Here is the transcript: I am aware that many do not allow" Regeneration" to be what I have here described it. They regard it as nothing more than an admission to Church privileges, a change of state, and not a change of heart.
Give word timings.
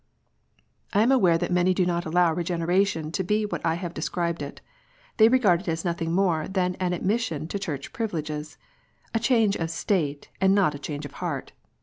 I 0.93 1.03
am 1.03 1.11
aware 1.11 1.37
that 1.37 1.51
many 1.51 1.75
do 1.75 1.85
not 1.85 2.05
allow" 2.07 2.33
Regeneration" 2.33 3.11
to 3.11 3.23
be 3.23 3.45
what 3.45 3.63
I 3.63 3.75
have 3.75 3.91
here 3.91 4.01
described 4.01 4.41
it. 4.41 4.59
They 5.17 5.29
regard 5.29 5.61
it 5.61 5.67
as 5.67 5.85
nothing 5.85 6.11
more 6.11 6.47
than 6.47 6.73
an 6.79 6.93
admission 6.93 7.47
to 7.49 7.59
Church 7.59 7.93
privileges, 7.93 8.57
a 9.13 9.19
change 9.19 9.55
of 9.57 9.69
state, 9.69 10.29
and 10.41 10.55
not 10.55 10.73
a 10.73 10.79
change 10.79 11.05
of 11.05 11.11
heart. 11.21 11.51